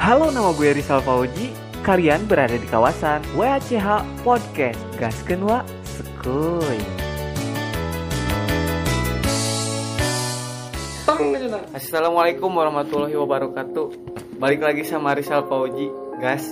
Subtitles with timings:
[0.00, 1.52] Halo, nama gue Rizal Fauji.
[1.84, 4.80] Kalian berada di kawasan WACH Podcast.
[4.96, 6.80] Gaskeun wa sekuy.
[11.76, 13.86] Assalamualaikum warahmatullahi wabarakatuh.
[14.40, 16.48] Balik lagi sama Rizal Fauji, gas.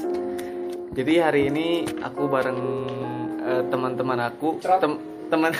[0.93, 2.61] Jadi hari ini aku bareng
[3.49, 5.01] eh, teman-teman aku, tem-
[5.33, 5.57] teman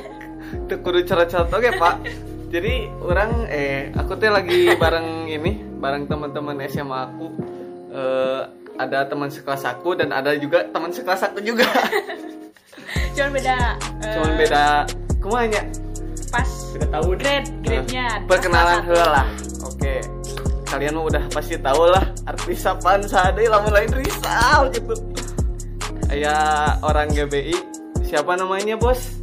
[0.68, 1.94] Tuh kudu cerot-cerot oke pak
[2.52, 7.26] Jadi orang eh aku teh lagi bareng ini Bareng teman-teman SMA aku.
[7.96, 8.42] Eh
[8.76, 11.64] Ada teman sekelas aku dan ada juga teman sekelas aku juga.
[13.16, 13.56] Cuman beda
[14.04, 14.64] eh, Cuman beda
[15.20, 15.62] kumanya
[16.28, 17.16] pas Beda tahun.
[17.20, 18.06] grade grade-nya.
[18.20, 19.28] Nah, Perkenalan lah
[19.64, 20.00] Oke.
[20.68, 24.96] Kalian mah udah pasti tahu lah Artis apaan sadai lamun lain risau gitu.
[26.12, 26.36] Ya
[26.84, 27.56] orang GBI
[28.08, 29.21] Siapa namanya bos?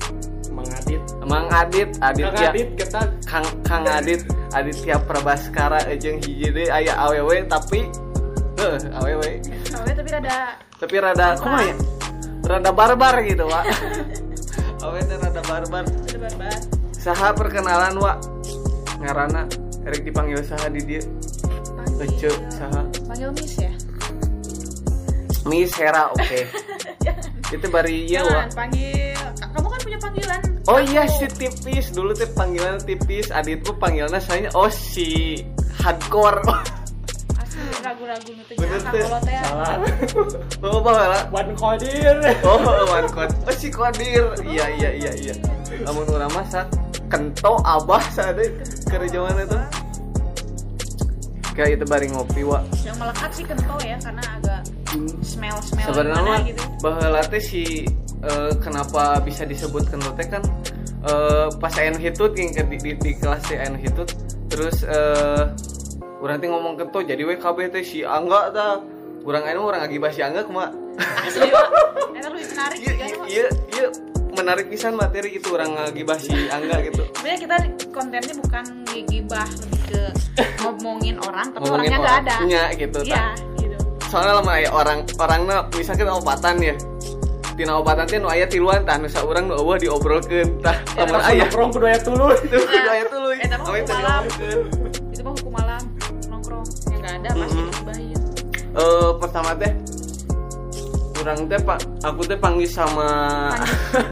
[1.30, 1.30] Mengadit.
[1.30, 6.98] Emang Adit Adit Kang Adit kita Kang Kang Adit Aditya Prabaskara jeung hiji deui aya
[6.98, 7.86] awewe tapi
[8.58, 10.38] heuh awewe Soalnya tapi rada
[10.76, 11.76] tapi rada kumaha ya
[12.44, 13.62] rada barbar gitu Wak
[14.84, 16.56] awewe teh rada barbar rada barbar.
[16.92, 18.18] saha perkenalan Wak
[19.00, 19.46] ngaranna
[19.86, 21.04] erek dipanggil saha di dieu
[21.78, 22.82] Panggil- Ece, saha?
[23.06, 23.72] Panggil Miss ya?
[25.46, 26.42] Miss Hera oke
[27.56, 29.09] itu bari ieu Jangan Wak panggil.
[29.40, 30.42] Kamu kan punya panggilan.
[30.68, 35.42] Oh iya si tipis dulu teh panggilan tipis Adit tuh panggilannya saya oh si
[35.82, 36.44] hardcore
[37.40, 39.04] Asli ragu-ragu nu teh kalau teh.
[39.42, 39.76] salah.
[40.62, 41.22] Oh, apa lah?
[41.34, 42.20] Wan Kodir.
[42.46, 43.34] Oh, one code.
[43.48, 44.36] Oh, si Kodir.
[44.44, 45.34] Iya, iya, iya, iya.
[45.82, 46.68] Namun urang masak
[47.10, 48.54] kento abah sadeu
[48.86, 49.64] kerja mana tuh?
[51.58, 52.62] Kayak itu bari ngopi wa.
[52.86, 54.62] Yang melekat sih kento ya karena agak
[55.26, 56.64] smell smell Sebenarnya mah gitu.
[56.82, 57.84] baheula teh si
[58.24, 60.44] eh, kenapa bisa disebut kento teh kan
[61.06, 64.10] eh, pas anu hitut di, di, di kelas teh anu hitut
[64.50, 65.44] terus eh
[66.20, 68.84] urang teh ngomong kento jadi kabeh teh si Angga tah
[69.24, 71.48] urang anu urang agibah si Angga kumaha Asli
[72.20, 73.08] menarik iya kan.
[73.08, 73.88] iya iya iya
[74.30, 77.56] menarik pisan materi gitu orang ngagibah si Angga gitu Sebenarnya kita
[77.92, 80.02] kontennya bukan gigibah lebih ke
[80.60, 82.34] ngomongin orang tapi ngomongin orangnya nggak ada.
[82.36, 83.26] orangnya gitu Iya,
[83.58, 83.78] gitu.
[84.12, 86.76] soalnya lama aya orang orangnya misalkan obatan ya
[87.60, 91.28] tina obatan teh nu aya tiluan tah nu saurang nu eueuh diobrolkeun tah lamun Pas
[91.28, 92.36] aya nongkrong kudu aya tuluy.
[92.48, 94.22] itu kudu aya tuluy Eta mah hukum malam.
[95.12, 95.82] Itu mah hukum malam
[96.32, 98.20] nongkrong yang nggak ada pasti digibahin.
[98.80, 99.72] eh pertama teh
[101.20, 103.10] kurang teh pak aku teh panggil sama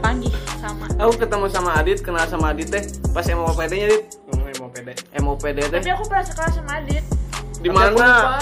[0.04, 0.84] panggih sama.
[1.08, 2.84] aku ketemu sama Adit kenal sama Adit teh
[3.16, 4.92] pas MOPD nya Dit Ngomongin mau pede.
[5.16, 7.04] MOPD teh Tapi aku pernah sekelas sama Adit.
[7.58, 8.36] di mana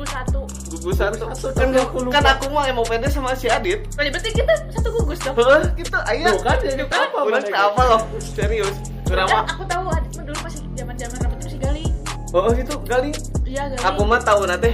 [0.00, 0.40] Gugus satu.
[0.72, 1.24] gugus satu.
[1.28, 2.12] Gugus satu, kan, aku lupa.
[2.16, 3.84] kan aku mau MOPD sama si Adit.
[3.90, 5.36] Oh, berarti kita satu gugus dong.
[5.36, 8.00] Heeh, gitu aya Tuh kan jadi apa teh apa loh?
[8.16, 8.72] Serius.
[9.06, 11.92] Urang Kan aku tahu Adit mah dulu masih zaman-zaman rambutnya masih galing.
[12.30, 13.12] oh gitu galing
[13.44, 13.82] Iya, galing.
[13.84, 14.70] aku mah tahu nate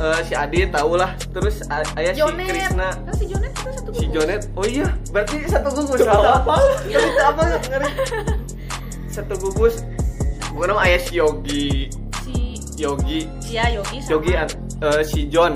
[0.00, 1.12] eh, si Adit tahu lah.
[1.28, 2.48] Terus a- aya si Jonet.
[2.48, 2.88] Krisna.
[2.96, 3.52] Kan si Jonet?
[3.52, 4.00] Kita satu gugus.
[4.00, 4.40] si Jonet?
[4.56, 4.86] Oh iya.
[5.12, 6.00] Berarti satu gugus.
[6.00, 6.54] Apa?
[6.86, 7.42] Itu apa?
[7.60, 7.90] Ngeri.
[9.12, 9.84] Satu gugus.
[10.54, 11.90] Bukan nama ayah si Yogi.
[11.90, 12.03] Si
[12.76, 15.52] Yogi Iya, Yogi sama Yogi eh, si John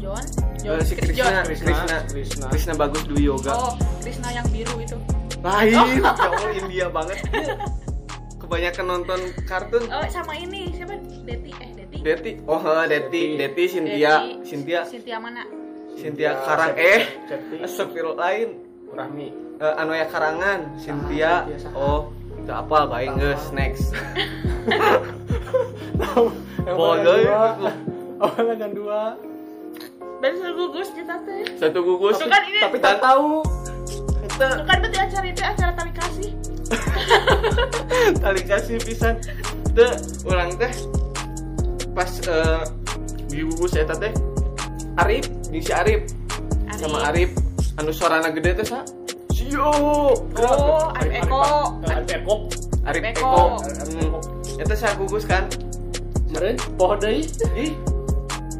[0.00, 0.24] John.
[0.60, 1.44] Eh, si Chris Krisna John.
[1.44, 2.46] Krisna Krisna.
[2.52, 4.96] Krisna bagus dulu yoga Oh, Krisna yang biru itu.
[5.40, 7.16] lain ya Allah India banget
[8.36, 11.00] kebanyakan nonton kartun Oh, sama ini siapa?
[11.24, 11.96] Deti eh Deti.
[12.00, 14.44] Deti oh eh, Deti Deti Cynthia Deti.
[14.44, 15.42] Cynthia Cynthia mana?
[15.96, 17.02] Cynthia Karang eh.
[17.60, 18.48] Astagfirullah lain
[18.90, 19.28] Rahmi.
[19.60, 21.72] Eh, anu ya karangan Cynthia saha?
[21.76, 22.00] oh
[22.50, 23.44] itu apa baik guys.
[23.54, 23.94] next.
[26.66, 27.46] Dua.
[28.20, 29.00] Awalnya kan dua.
[30.18, 31.46] Dan satu gugus kita teh.
[31.56, 32.18] satu gugus.
[32.18, 33.46] Tuh kan ini Tapi tak tahu.
[34.26, 36.30] kita Tuh kan berarti acara itu acara tali kasih.
[38.26, 39.14] kali kasih pisan.
[39.70, 39.94] Teh
[40.26, 40.74] orang teh
[41.94, 42.62] pas eh,
[43.30, 44.10] di gugus eta teh
[44.98, 46.10] Arif di si Arif.
[46.74, 47.30] Sama Arif.
[47.78, 48.82] Anu suarana gede teh sa
[49.50, 51.42] Sio Oh, Arif Eko.
[51.90, 52.34] Arif Eko.
[52.86, 53.30] Arif Eko.
[53.58, 54.18] Eko
[54.60, 55.48] eta saya gugus kan
[56.30, 57.26] Meren pohon deui.
[57.58, 57.74] ih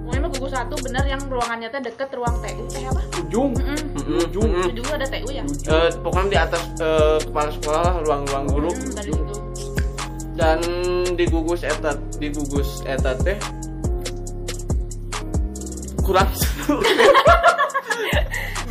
[0.03, 2.67] Pokoknya mah gugus satu bener yang ruangannya teh deket ruang TU.
[2.75, 2.99] Eh apa?
[3.23, 3.55] Ujung.
[3.55, 4.26] Mm-mm.
[4.26, 4.50] Ujung.
[4.67, 5.47] Itu juga ada TU ya?
[5.47, 9.35] Eh, pokoknya di atas eh, kepala sekolah lah ruang-ruang guru tadi itu.
[10.35, 10.56] dan
[11.15, 13.37] di gugus eta di gugus eta teh
[16.00, 16.32] kurang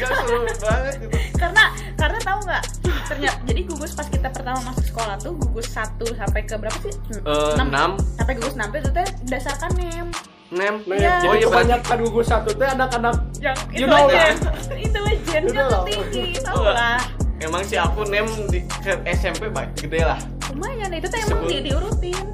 [0.05, 1.63] seru banget gitu Karena
[1.95, 2.63] karena tahu nggak?
[3.09, 6.93] Ternyata jadi gugus pas kita pertama masuk sekolah tuh gugus satu sampai ke berapa sih?
[7.17, 7.97] Eh, enam.
[8.15, 10.07] Sampai gugus enam itu teh berdasarkan nem.
[10.49, 11.25] nem Iya.
[11.25, 14.13] oh iya kebanyakan gugus satu teh anak-anak Yang You itu know aja.
[14.13, 14.33] lah.
[14.85, 15.81] itu aja lah.
[15.85, 16.97] tinggi, tahu lah.
[17.39, 20.19] emang si aku nem di ke SMP baik gede lah
[20.49, 22.25] Lumayan itu teh emang di, diurutin.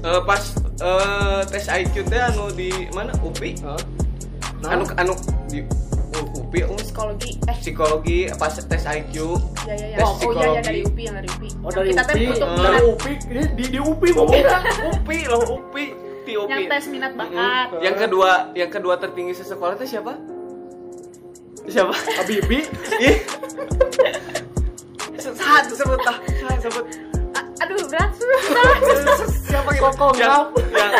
[0.00, 0.42] Eh, pas
[0.78, 3.80] eh, tes IQ teh anu di mana UPI Hah?
[4.60, 5.12] Nah, anu anu
[5.48, 5.64] di
[6.16, 9.14] UPI oh, psikologi eh psikologi pas tes IQ
[9.64, 10.62] ya ya ya Tes oh, oh iya ya psikologi.
[10.62, 12.62] dari UPI yang dari UPI oh dari kita tes UPI, untuk Eh.
[12.62, 14.58] dari UPI, ini di di UPI kira.
[14.94, 15.84] UPI loh UPI
[16.24, 17.80] di UPI yang tes minat bakat Mm.
[17.82, 20.12] yang kedua yang kedua tertinggi sesekolah itu siapa
[21.64, 22.60] siapa Habibi,
[23.00, 23.16] Ih.
[25.24, 26.20] Saat sebut ah,
[26.60, 26.84] sebut.
[27.64, 28.12] Aduh berat
[29.48, 29.88] Siapa gitu?
[29.88, 30.46] Yang, ngap.
[30.52, 30.92] yang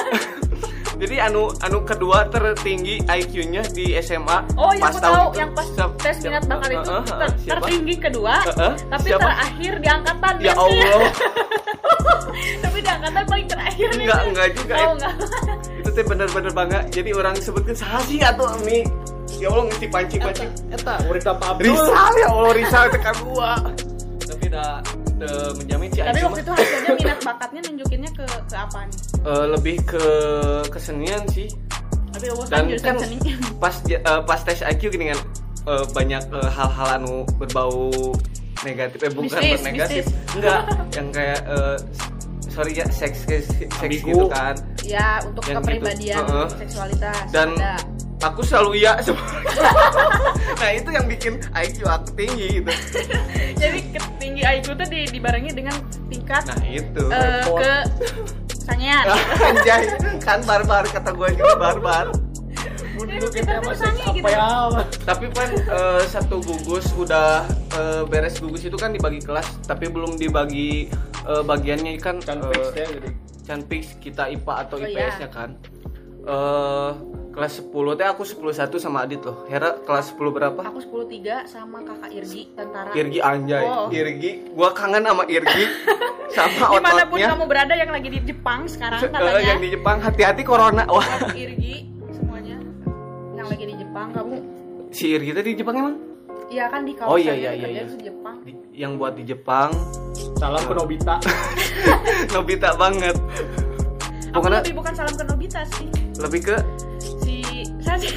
[1.05, 5.37] Jadi anu anu kedua tertinggi IQ-nya di SMA Oh, yang aku tahu, itu.
[5.37, 6.25] yang pas Siap- tes siapa?
[6.31, 7.53] minat bakat itu Eh, eh, ter- siapa?
[7.61, 9.23] tertinggi kedua, Eh, eh, tapi siapa?
[9.23, 10.33] terakhir di angkatan.
[10.41, 10.53] Ya.
[10.55, 11.01] Allah,
[12.65, 14.01] tapi di angkatan paling terakhir nih.
[14.03, 14.89] Enggak, enggak juga, Oh, ya.
[14.91, 15.13] enggak.
[15.79, 16.81] itu teh bener-bener bangga.
[16.89, 18.89] Jadi orang sebutkan saha sih atuh ini.
[19.35, 20.51] Ya Allah ngisi pancing-pancing.
[20.71, 21.69] eta murid apa Abdul?
[21.69, 23.53] Risal ya Allah Risal tekan gua.
[24.25, 24.81] Tapi dah
[25.15, 28.99] dah menjamin si Tapi waktu itu hasilnya minat bakatnya nunjukinnya ke ke apa nih?
[29.25, 30.05] Eh, lebih ke
[30.69, 31.49] kesenian sih.
[32.49, 33.19] Dan kan kan seni.
[33.63, 35.21] pas eh, pas tes IQ gini kan
[35.67, 37.91] eh, banyak hal-hal anu berbau
[38.63, 40.33] negatif eh bukan Bisnis, negatif bisnis.
[40.33, 40.61] enggak
[40.97, 41.77] yang kayak eh,
[42.49, 45.61] sorry ya seks seks seks gitu kan ya untuk Yang gitu.
[45.69, 46.49] kepribadian Heeh.
[46.65, 47.77] seksualitas dan ada.
[48.23, 48.95] aku selalu ya
[50.63, 52.73] nah itu yang bikin IQ aku tinggi gitu
[53.61, 55.77] Jadi ketinggi IQ tuh di, dibarengi dengan
[56.09, 57.73] tingkat nah itu eh, ke
[58.65, 59.05] sangean.
[59.53, 59.85] anjay
[60.25, 62.07] kan barbar kata gue juga barbar
[63.05, 64.25] kita gitu.
[64.25, 64.49] Apa ya?
[65.05, 65.51] tapi kan
[66.09, 67.45] satu gugus udah
[67.75, 70.89] eh, beres gugus itu kan dibagi kelas tapi belum dibagi
[71.27, 72.21] eh, bagiannya kan.
[73.45, 75.29] Canpix kita IPA atau Oh, IPS-nya iya.
[75.29, 75.51] kan.
[77.35, 79.43] Kelas 10 teh aku 10 satu sama Adit loh.
[79.45, 80.61] Hera kelas 10 berapa?
[80.63, 82.91] Aku 10 3 sama kakak Irgi tentara.
[82.93, 83.65] Irgi anjay.
[83.65, 83.91] Oh.
[83.91, 85.65] Irgi, gua kangen sama Irgi
[86.35, 87.29] sama Di mana pun ototnya.
[87.31, 89.43] kamu berada yang lagi di Jepang sekarang Se- eh, katanya.
[89.45, 90.87] yang di Jepang hati-hati corona.
[90.87, 92.57] Wah, Irgi semuanya
[93.35, 94.35] yang lagi di Jepang kamu
[94.89, 95.95] si Irgi teh di Jepang emang?
[96.47, 97.83] Iya kan di kawasan Oh, iya, iya, iya, iya.
[97.85, 98.37] di Jepang.
[98.43, 99.75] Di- yang buat di Jepang
[100.35, 101.19] Salam ke Nobita.
[102.35, 103.17] Nobita banget.
[104.31, 105.87] Aku Pokoknya lebih bukan salam ke Nobita sih.
[106.15, 106.57] lebih ke
[107.99, 108.11] sih.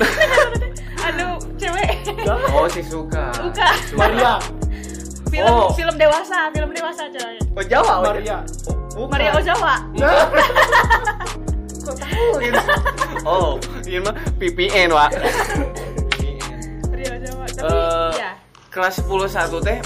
[1.08, 2.04] Anu cewek.
[2.52, 3.32] oh si suka.
[3.40, 3.76] Bukan.
[3.96, 4.42] Maria,
[5.28, 5.70] Film Oh.
[5.76, 7.36] film dewasa, film dewasa coy.
[7.56, 8.38] Oh Jawa, oh, Maria.
[8.96, 9.12] Bukan.
[9.12, 9.76] Maria Ozawa.
[11.88, 12.60] Kok tahu gitu?
[13.24, 13.56] Oh,
[13.88, 15.12] ini mah VPN, Wak.
[16.92, 17.46] Maria Ozawa.
[17.48, 17.76] Tapi
[18.16, 18.32] ya.
[18.72, 19.80] kelas 10 satu teh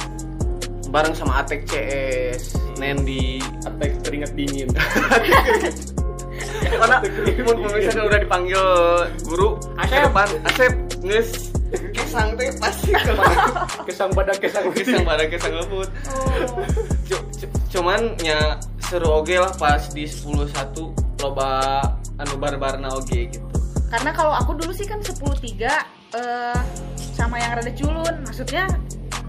[0.92, 3.42] bareng sama Atek CS, Nendi.
[3.66, 4.70] Atek keringat dingin.
[6.62, 6.98] Karena
[7.42, 8.64] mun mun misalkan udah dipanggil
[9.24, 9.92] guru, Asep.
[9.94, 11.30] ke depan, Asep, nges
[11.92, 13.12] kesang teh pasti ke
[13.88, 15.88] Kesang badan kesang kesang pada kesang lembut.
[16.12, 16.68] Oh.
[17.08, 21.80] Cu- cu- Cuman nya seru oge lah pas di 10 satu loba
[22.18, 23.48] anu barbarna oge gitu.
[23.88, 25.72] Karena kalau aku dulu sih kan 10 3
[26.12, 26.60] eh
[27.12, 28.68] sama yang rada culun, maksudnya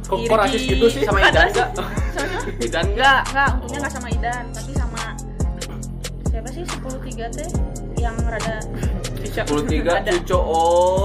[0.03, 1.03] Kok- kok rasis gitu sih?
[1.09, 1.69] Sama Idan enggak?
[2.19, 2.27] Sama
[2.59, 2.91] Idan enggak?
[2.91, 5.03] Enggak, enggak, untungnya enggak sama Idan, tapi sama
[6.33, 6.81] siapa sih 10
[7.13, 7.49] 3 teh
[8.01, 8.57] yang rada
[9.21, 9.45] 13
[9.85, 10.13] Ada.
[10.25, 11.05] Cuco oh.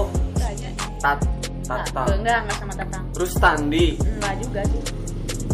[0.98, 1.20] Tat
[1.62, 2.02] Tata.
[2.16, 3.04] enggak, enggak sama Tatang.
[3.12, 4.80] Terus Tandi Enggak juga sih.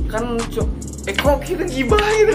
[0.06, 0.72] kan cu-
[1.04, 2.34] eh kok kira gibah itu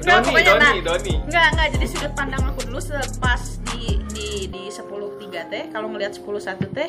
[0.00, 1.66] Enggak, Doni pokoknya Doni nah, Doni Enggak, enggak.
[1.76, 2.80] Jadi sudut pandang aku dulu
[3.20, 6.88] pas di di di 10 3 teh, kalau ngelihat 10 1 teh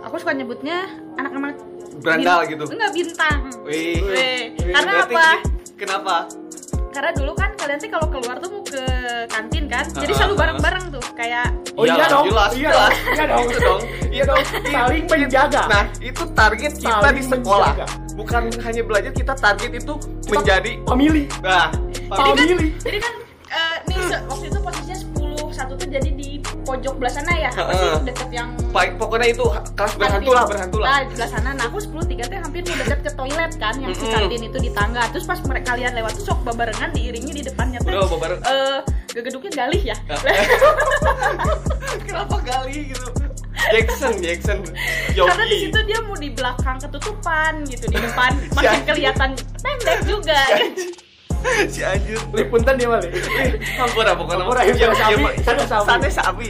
[0.00, 0.88] aku suka nyebutnya
[1.20, 1.60] anak-anak
[2.00, 3.38] Berandal gitu Enggak bintang.
[3.68, 5.28] Wih, Wih, karena Berarti apa?
[5.76, 6.16] Kenapa?
[6.88, 8.82] Karena dulu kan kalian tuh kalau keluar tuh mau ke
[9.26, 9.84] kantin kan.
[9.86, 12.90] Jadi selalu bareng-bareng tuh kayak Oh iya Iyalah, dong, jelas, iya jelas.
[12.90, 13.38] dong, iya dong.
[13.38, 13.80] Itu dong,
[14.10, 14.42] iya dong.
[14.66, 15.62] Saling menjaga.
[15.68, 17.70] Nah, itu target kita Saling di sekolah.
[17.70, 17.86] menjaga.
[18.12, 19.94] Bukan hanya belajar, kita target itu
[20.26, 21.22] menjadi Family.
[21.38, 21.70] nah,
[22.10, 22.74] Family.
[22.76, 23.12] jadi kan
[23.48, 26.37] eh, nih se- waktu itu posisinya 10 satu tuh jadi di
[26.68, 27.50] pojok belah sana ya.
[27.50, 28.00] Apa sih Heeh.
[28.04, 30.86] deket yang Baik, pokoknya itu kelas berhantu lah, berhantu lah.
[30.86, 31.50] Nah, di sebelah sana.
[31.50, 34.58] Nah, aku 10 3 teh hampir mau deket ke toilet kan yang si kantin itu
[34.58, 35.08] di tangga.
[35.08, 37.88] Terus pas mereka kalian lewat tuh sok babarengan diiringi di depannya teh.
[37.88, 38.40] Udah babareng.
[38.42, 38.78] Eh,
[39.10, 39.96] gegeduknya galih ya.
[42.04, 43.08] Kenapa kali gitu?
[43.68, 44.58] Jackson, Jackson,
[45.10, 45.58] Karena di Yogi.
[45.66, 48.86] situ dia mau di belakang ketutupan gitu, di depan Si makin anjing.
[48.86, 50.40] kelihatan pendek juga.
[51.72, 52.18] Si anjir.
[52.34, 53.12] Lipuntan dia balik.
[53.78, 54.44] Hampura pokoknya.
[54.44, 55.24] Hampura, ya, sapi.
[55.68, 56.48] Sate sapi.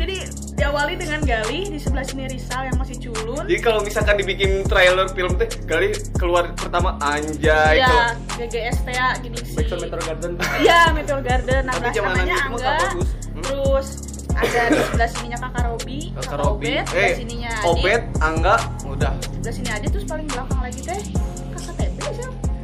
[0.00, 0.16] Jadi
[0.56, 3.44] diawali dengan Galih di sebelah sini Rizal yang masih culun.
[3.48, 7.80] Jadi kalau misalkan dibikin trailer film teh, kali keluar pertama anjay.
[7.80, 9.56] Iya, GGST ya gini sih.
[9.56, 10.32] Backstone Meteor Garden.
[10.60, 11.62] Iya, Meteor Garden.
[11.64, 12.60] Nah, Tapi zaman namanya Angga.
[12.60, 13.08] tak bagus.
[13.08, 13.42] Hmm.
[13.44, 13.88] Terus
[14.30, 17.52] ada di sebelah sininya Kakak Robi, Kakak Robi, Obet, eh, sininya.
[17.66, 18.56] Obet, Angga,
[18.88, 19.12] udah.
[19.20, 21.00] Sebelah sini Adit terus paling belakang lagi teh?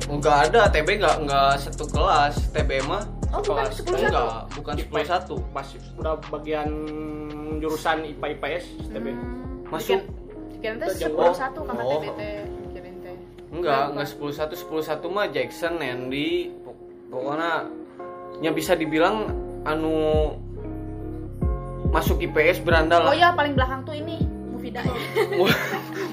[0.07, 2.35] Enggak ada, TB enggak enggak satu kelas.
[2.51, 5.01] TB mah Oh, bukan Kelas- 10 enggak bukan IPA.
[5.21, 6.69] 10 Masih udah bagian
[7.59, 9.07] jurusan IPA IPS STB.
[9.67, 10.01] Masuk.
[10.57, 11.93] Kirain teh Kita 10 satu kakak Oh.
[11.99, 12.21] TBT.
[12.71, 13.17] Kirain teh.
[13.49, 13.93] enggak Bukan.
[13.93, 17.53] enggak 10 1 10 1 mah Jackson Andy Pok- pokoknya
[18.41, 19.27] yang bisa dibilang
[19.63, 20.33] anu
[21.89, 24.23] masuk IPS berandal Oh lah ya paling belakang tuh ini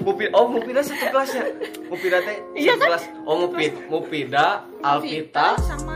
[0.03, 1.45] Mupida, oh Mupida satu kelas ya
[1.87, 2.87] Mupida teh Iya satu kan?
[2.91, 4.45] kelas oh Mupid Mupida
[4.81, 5.95] Alvita sama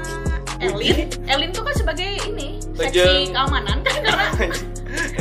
[0.57, 1.05] Elin.
[1.29, 4.25] Elin tuh kan sebagai ini seksi keamanan kan karena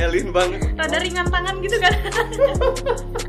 [0.01, 1.93] Elin banget rada ringan tangan gitu kan.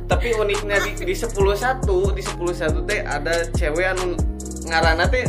[0.08, 4.16] tapi uniknya di, di 10 satu di 10 satu teh ada cewek anu
[4.72, 5.28] ngarana teh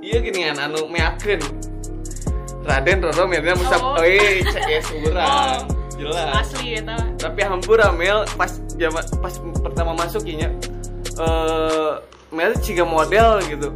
[0.00, 1.44] iya gini kan anu meakeun
[2.64, 3.96] Raden Roro Melina Musab Oh.
[3.96, 4.04] oh.
[4.04, 5.77] eh CS urang Oh.
[5.98, 6.82] Jelas Asli ya
[7.18, 10.48] tapi hampura Mel pas jama, pas pertama masuk inya
[11.18, 11.92] eh
[12.30, 13.68] Mel ciga model gitu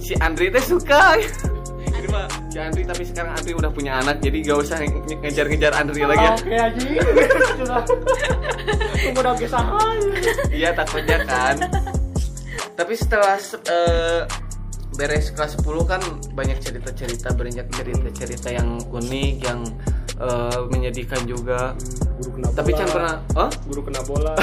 [0.00, 1.20] si Andri teh suka
[2.14, 6.06] mah si Andri tapi sekarang Andri udah punya anak jadi gak usah nge- ngejar-ngejar Andri
[6.06, 6.86] lagi ya Oke aja.
[7.58, 7.82] Sudah.
[9.02, 9.98] Tunggu udah kesahan.
[10.54, 11.54] Iya takutnya kan.
[12.74, 13.36] Tapi setelah
[13.66, 14.20] eh,
[14.94, 16.02] beres kelas 10 kan
[16.38, 19.60] banyak cerita-cerita banyak cerita-cerita yang unik yang
[20.20, 21.74] eh, menyedihkan juga.
[22.20, 22.58] Guru kena bola.
[22.58, 23.50] Tapi Chan pernah, oh?
[23.66, 24.34] Guru kena bola.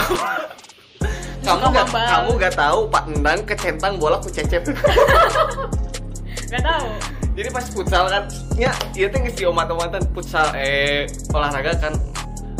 [1.42, 2.06] Kamu Suka gak, mambal.
[2.06, 4.62] kamu gak tahu Pak Endang kecentang bola ku cecep.
[6.52, 6.88] Gak tahu.
[7.32, 8.24] Jadi pas futsal kan,
[8.60, 11.96] ya iya teh geus diomat-omatan futsal eh olahraga kan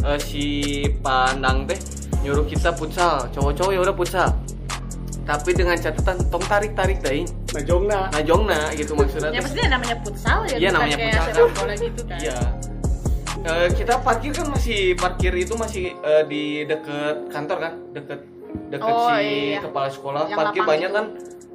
[0.08, 0.46] eh, si
[1.04, 1.76] Pandang teh
[2.24, 4.30] nyuruh kita futsal, cowok-cowok ya udah futsal.
[5.28, 7.28] Tapi dengan catatan tong tarik-tarik daing.
[7.54, 8.00] Nah, jongna.
[8.16, 9.30] Najongna gitu maksudnya.
[9.36, 10.56] Ya pasti namanya futsal ya.
[10.58, 11.36] Iya, namanya kayak futsal.
[11.36, 12.20] sepak bola gitu kan.
[12.24, 12.40] Iya.
[13.42, 18.20] Eh, kita parkir kan masih parkir itu masih eh, di deket kantor kan, deket
[18.70, 19.60] deket Oh, si iya.
[19.60, 20.24] kepala sekolah.
[20.26, 20.96] Yang parkir banyak itu.
[20.96, 21.06] kan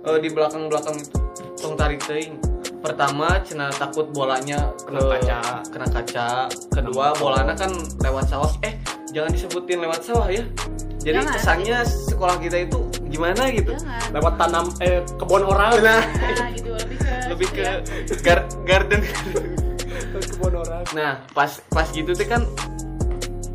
[0.05, 1.17] eh, di belakang-belakang itu.
[1.57, 2.37] Tong tarik teuing.
[2.77, 5.39] Pertama, cina takut bolanya Kena ke- kaca.
[5.67, 6.29] Kena kaca.
[6.69, 8.51] Kedua, bolanya kan lewat sawah.
[8.61, 8.75] Eh,
[9.09, 10.43] jangan disebutin lewat sawah ya.
[10.99, 11.35] Jadi Jangan.
[11.35, 13.71] kesannya sekolah kita itu gimana gitu.
[13.73, 14.11] Jangan.
[14.11, 15.71] Lewat tanam eh kebun orang.
[15.79, 17.75] Nah, Nah, gitu lebih ke lebih ke ya.
[18.23, 19.03] gar- garden.
[20.95, 22.43] Nah, pas pas gitu tuh kan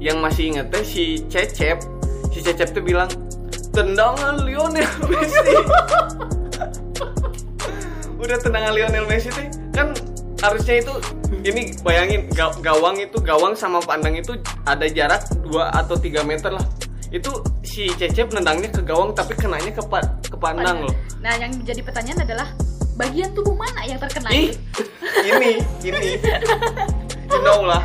[0.02, 1.78] yang masih inget teh si Cecep,
[2.34, 3.08] si Cecep tuh bilang
[3.72, 5.54] tendangan Lionel Messi.
[8.22, 9.94] Udah tendangan Lionel Messi tuh kan
[10.42, 10.94] harusnya itu
[11.46, 14.36] ini bayangin ga- gawang itu gawang sama pandang itu
[14.66, 16.66] ada jarak 2 atau 3 meter lah.
[17.12, 20.96] Itu si Cecep nendangnya ke gawang tapi kenanya ke pa- ke pandang loh.
[21.22, 22.48] Nah, yang menjadi pertanyaan adalah
[22.98, 24.54] bagian tubuh mana yang terkena Ih,
[25.24, 25.52] ini,
[25.90, 26.10] ini,
[27.32, 27.84] you know lah,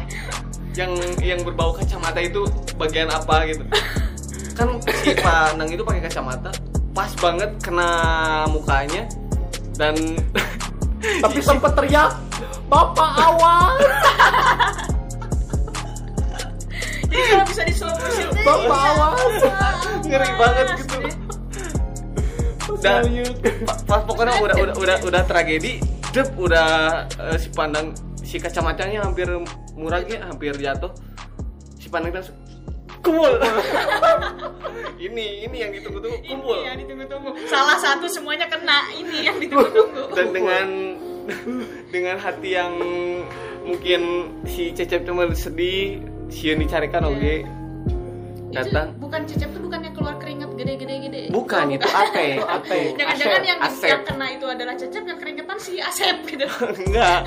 [0.75, 2.45] yang yang berbau kacamata itu
[2.77, 3.65] bagian apa gitu.
[4.59, 6.51] Kan si Panang itu pakai kacamata,
[6.93, 7.91] pas banget kena
[8.51, 9.07] mukanya
[9.79, 9.95] dan
[11.23, 12.13] Tapi sempat teriak,
[12.67, 13.79] Bapak awas,
[17.07, 19.35] Jadi kalau bisa di slow motion Bapak awas.
[20.07, 20.99] ngeri banget gitu.
[22.83, 23.03] Dan
[23.87, 25.81] pas pokoknya udah udah udah udah tragedi,
[26.13, 26.69] dep udah
[27.09, 27.95] eh, si Pandang
[28.37, 29.25] si kacamatanya hampir
[29.73, 30.93] muragnya hampir jatuh.
[31.81, 32.37] Si Pandang langsung
[33.01, 33.33] kumul.
[35.09, 36.61] ini ini yang ditunggu-tunggu kumpul.
[36.61, 37.31] Ini yang ditunggu-tunggu.
[37.49, 38.93] Salah satu semuanya kena.
[38.93, 40.13] Ini yang ditunggu-tunggu.
[40.21, 40.67] Dan dengan
[41.97, 42.77] dengan hati yang
[43.65, 44.01] mungkin
[44.45, 47.57] si Cecep cuma sedih, si yang dicarikan oke
[48.57, 48.89] datang.
[48.95, 51.23] Itu bukan cecep tuh bukan yang keluar keringat gede-gede gede.
[51.29, 52.81] Bukan itu ate, ate.
[52.97, 56.47] Jangan-jangan yang, yang kena itu adalah cecep yang keringetan si Asep gitu.
[56.87, 57.21] Enggak.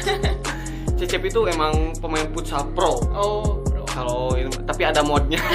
[1.00, 3.00] Cecep itu emang pemain futsal pro.
[3.10, 3.84] Oh, bro.
[3.88, 5.39] Kalau ini tapi ada modnya.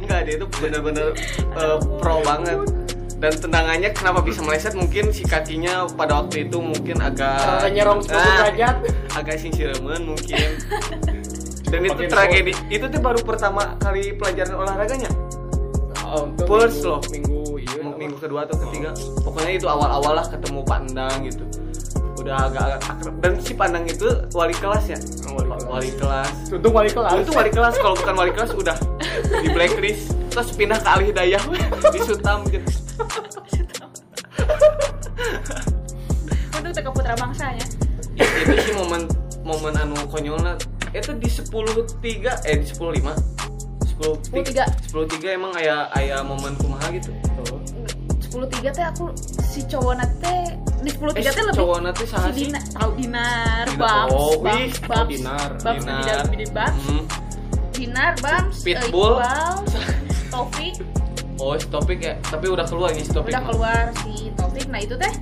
[0.00, 1.06] Enggak, dia itu bener-bener
[1.54, 2.58] eh, pro banget.
[3.20, 8.10] Dan tendangannya kenapa bisa meleset mungkin si kakinya pada waktu itu mungkin agak nyerong 10
[8.10, 8.76] Ah, derajat.
[9.12, 10.48] agak singsiremen mungkin.
[11.68, 12.52] Dan itu Makin tragedi.
[12.66, 15.10] Itu tuh baru pertama kali pelajaran olahraganya.
[16.02, 16.98] Oh, minggu- loh.
[17.06, 17.70] Minggu iya.
[17.78, 18.90] Minggu, minggu kedua atau ketiga.
[19.20, 21.44] Pokoknya itu awal-awal lah ketemu Pak Endang gitu.
[22.20, 23.14] Udah agak akrab.
[23.24, 24.98] Dan si Pandang itu wali kelas ya.
[25.32, 25.64] Wali kelas.
[25.64, 26.28] Wali kelas.
[26.52, 27.16] Untung wali kelas.
[27.24, 28.76] Itu wali kelas kalau bukan wali kelas udah
[29.40, 31.42] di blacklist terus pindah ke Al Hidayah
[31.90, 32.70] di Sutam gitu.
[36.54, 37.66] Untuk teka putra bangsanya.
[38.14, 39.08] Ya, itu sih momen
[39.42, 40.54] momen anu konyolnya
[40.92, 43.16] itu di 10.3 eh di 10.5
[43.96, 47.10] 10.3 10.3 emang aya aya momen kumaha gitu.
[47.42, 47.58] Tuh.
[48.30, 49.10] 10 teh aku
[49.42, 52.48] si cowok teh di 10 Eh, teh lebih cowok nanti saha sih?
[52.48, 53.66] Dina, tahu Dinar.
[53.74, 55.50] Bams, Oh, Bams, wih, oh, Bams, Dinar.
[55.56, 56.24] Dinar.
[56.26, 57.04] Dinar, Bams, Hmm.
[57.70, 59.14] Dinar, Bams, eh, Pitbull.
[60.32, 60.74] Taufik,
[61.36, 62.14] Oh, si topik ya.
[62.22, 63.32] Tapi udah keluar nih si topik.
[63.32, 64.68] udah keluar si Taufik.
[64.68, 65.12] Nah itu teh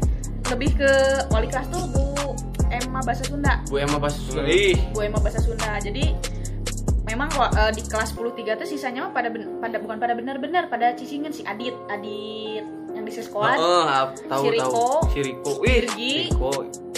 [0.48, 0.90] lebih ke
[1.28, 2.34] wali kelas tuh Bu
[2.68, 4.12] Emma bahasa Sunda Bu Emma pas
[4.44, 6.16] ih Bu Emma bahasa Sunda jadi
[7.04, 10.68] memang kok eh, di kelas 10 tuh sisanya mah pada ben- pada bukan pada benar-benar
[10.68, 12.64] pada cicingan si Adit Adit
[13.08, 14.68] yang di sekolah Heeh, ah, tahu Si Riko.
[14.68, 15.08] tahu.
[15.08, 15.50] Si Riko.
[15.58, 16.12] Wih, Irgi.
[16.28, 16.50] Riko,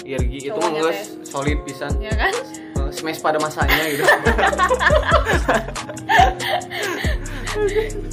[0.03, 1.93] Irgi itu mah geus solid pisan.
[1.99, 2.35] ya kan
[2.81, 4.03] Eh, Smash pada masanya gitu.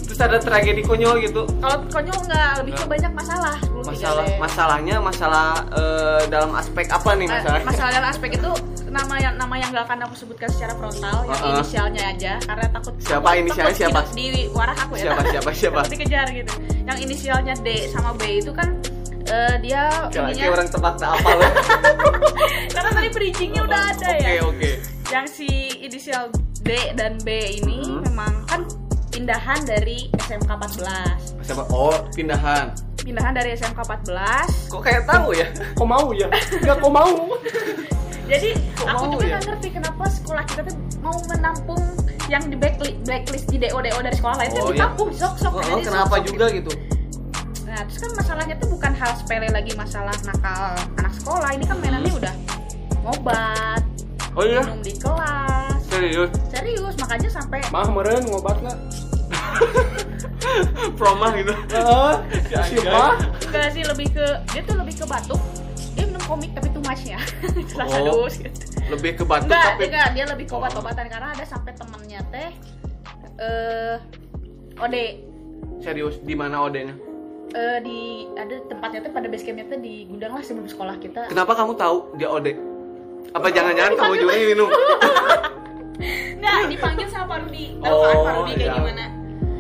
[0.04, 1.46] Terus ada tragedi konyol gitu.
[1.58, 7.10] kalau konyol nggak lebih ke banyak masalah 10 Masalah masalahnya masalah eh, dalam aspek apa
[7.14, 7.58] nih masalah?
[7.58, 8.52] Eh, masalah dalam aspek itu
[8.88, 11.54] nama yang nama yang gak akan aku sebutkan secara frontal yang Heeh.
[11.54, 14.02] inisialnya aja karena takut Siapa inisialnya siapa?
[14.10, 15.82] di, di warah aku ya Siapa, siapa, siapa?
[15.86, 16.54] dikejar gitu
[16.88, 18.80] yang inisialnya D sama B itu kan
[19.26, 21.52] eh, dia ininya orang tebak tak apa loh.
[22.70, 24.72] karena tadi bridgingnya udah ada Oke, ya oke.
[25.08, 28.04] yang si inisial D dan B ini Hmm.
[28.04, 28.62] memang kan
[29.10, 31.64] pindahan dari SMK 14 Siapa?
[31.70, 32.72] Oh, pindahan.
[32.98, 35.48] pindahan dari SMK 14 Kok kayak tahu ya?
[35.74, 36.28] Kok mau ya?
[36.54, 37.12] Enggak kok mau.
[38.32, 39.30] jadi Kok aku mau juga ya?
[39.30, 41.84] nggak ngerti kenapa sekolah kita tuh mau menampung
[42.28, 44.72] yang di blacklist, blacklist di DO DO dari sekolah lain Oh, kan iya.
[44.74, 46.72] ditampung sok sok Oh, jadi kenapa sok-sok juga gitu.
[46.72, 46.96] gitu?
[47.68, 50.64] nah terus kan masalahnya tuh bukan hal sepele lagi masalah nakal
[50.98, 52.34] anak sekolah ini kan mainannya udah
[53.02, 53.82] ngobat
[54.34, 56.30] Oh iya, minum di kelas serius.
[56.48, 58.78] serius makanya sampai Mah meren ngobat nggak?
[60.94, 61.54] Promah gitu.
[61.68, 62.14] Heeh.
[62.70, 63.18] Siapa?
[63.44, 65.42] enggak sih lebih ke dia tuh lebih ke batuk
[65.94, 67.18] dia minum komik tapi too much ya
[67.66, 68.26] jelas Oh.
[68.26, 68.77] dus gitu.
[68.88, 72.50] Lebih ke batuk enggak tapi enggak dia lebih ke obat-obatan karena ada sampai temennya teh
[73.38, 73.96] eh
[74.78, 75.04] Ode
[75.80, 76.94] serius di mana odenya?
[77.50, 78.00] eh, di
[78.34, 81.74] ada tempatnya tuh pada base campnya tuh di gudang lah sebelum sekolah kita Kenapa kamu
[81.74, 82.54] tahu dia ode?
[83.30, 84.70] Apa jangan-jangan kamu juga yang minum?
[86.40, 88.78] nggak dipanggil sama Pak Rudi tahu Oh, kan Pak Rudi kayak iya.
[88.78, 89.06] gimana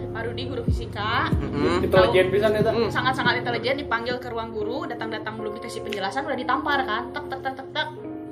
[0.08, 1.84] Pak Rudi guru fisika Mm-mm.
[1.84, 2.72] Intelijen pisan eta.
[2.72, 2.90] Mm.
[2.90, 7.40] sangat-sangat intelijen dipanggil ke ruang guru datang-datang belum dikasih penjelasan udah ditampar kan tek tek
[7.42, 7.88] tek tek tek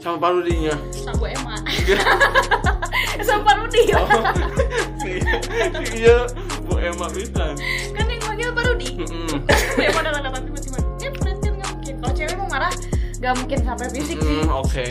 [0.05, 0.75] Sama parudinya.
[0.93, 1.55] sama Bu Emma
[3.25, 3.81] sama Pak Rudi
[5.97, 6.17] Iya,
[6.61, 7.57] Bu Emma bisa.
[7.89, 8.89] kan yang manggil Pak Rudi.
[9.01, 12.73] Bu Emma dalam kata tiba-tiba eh perhatian nggak mungkin kalau cewek mau marah
[13.17, 14.87] nggak mungkin sampai fisik sih Mm, Oke.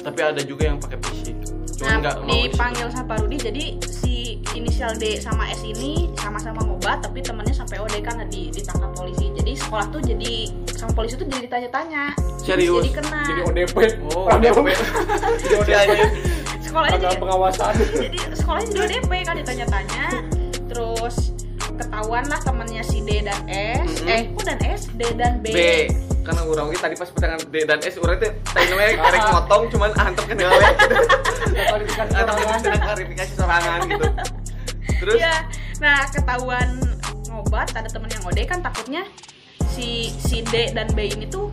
[0.00, 1.36] Tapi ada juga yang pakai fisik.
[1.74, 3.64] Cuma Nah, dipanggil sama Pak Rudi, jadi
[4.60, 9.32] inisial D sama S ini sama-sama ngobat, tapi temannya sampai OD kan di, ditangkap polisi.
[9.32, 12.12] Jadi sekolah tuh jadi sama polisi tuh jadi ditanya-tanya.
[12.44, 12.84] Serius?
[12.84, 13.22] Jadi kena.
[13.24, 13.76] Jadi ODP.
[14.12, 14.68] Oh, ODP.
[15.40, 15.90] Jadi ODP.
[16.60, 17.72] Sekolahnya Ada jadi, pengawasan.
[17.96, 20.04] jadi sekolahnya jadi ODP kan ditanya-tanya.
[20.70, 21.16] Terus
[21.80, 24.04] ketahuan lah temannya si D dan S.
[24.04, 24.12] Mhm.
[24.12, 24.82] Eh, kok dan S?
[24.92, 25.46] D dan B.
[25.50, 25.60] B.
[26.20, 29.62] Karena orang ini tadi pas pertengahan D dan S orang itu tadi namanya karek motong
[29.72, 30.46] cuman antep ke gitu.
[32.80, 34.08] Klarifikasi sorangan gitu.
[35.00, 35.34] Terus Iya.
[35.80, 36.68] Nah, ketahuan
[37.32, 39.02] ngobat ada temen yang OD kan takutnya
[39.72, 41.48] si si D dan B ini tuh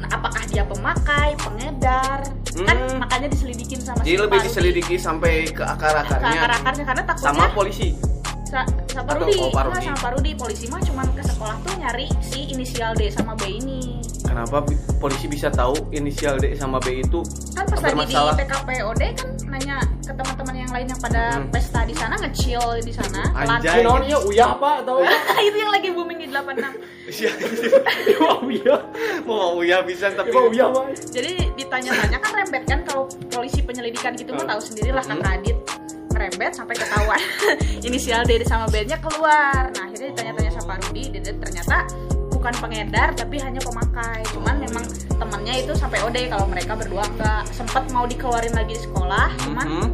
[0.00, 2.26] nah, apakah dia pemakai, pengedar?
[2.50, 2.98] Kan Hmm.
[2.98, 7.44] makanya diselidikin sama jadi si lebih diselidiki sampai ke ke akar-akarnya akar-akarnya karena takutnya sama
[7.54, 7.94] polisi.
[8.50, 9.86] Sa- sama Rudi, oh, Enggak, Rudi.
[9.86, 10.30] sama Pak Rudi.
[10.34, 14.02] Polisi mah cuman ke sekolah tuh nyari si inisial D sama B ini.
[14.20, 14.62] Kenapa
[14.96, 17.18] polisi bisa tahu inisial D sama B itu
[17.50, 18.34] Kan pas lagi di bermasalah?
[18.36, 21.50] TKP OD kan nanya ke teman-teman yang lain yang pada Hmm.
[21.50, 23.22] pesta di sana nge-chill di sana.
[23.32, 23.80] Anjay.
[23.80, 25.02] Ini namanya uyah apa atau
[25.42, 26.78] itu yang lagi booming di 86.
[27.10, 27.30] Iya,
[28.40, 28.80] uyah.
[29.22, 30.86] mau ya bisa tapi uyah mah.
[31.06, 35.18] jadi ditanya-tanya kan rembet kan kalau polisi penyelidikan gitu mah tahu sendirilah Hmm.
[35.18, 35.56] kakak Adit
[36.20, 37.20] ngerembet sampai ketahuan
[37.88, 41.88] inisial D sama B nya keluar nah akhirnya ditanya-tanya sama Rudi dia ternyata
[42.30, 47.48] bukan pengedar tapi hanya pemakai cuman memang temannya itu sampai OD kalau mereka berdua nggak
[47.50, 49.88] sempat mau dikeluarin lagi di sekolah cuman Mhm.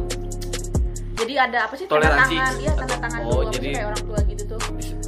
[1.17, 2.35] jadi ada apa sih tanda Toleransi.
[2.35, 4.59] tangan iya tanda tangan Oh, dulu jadi- kayak orang tua gitu tuh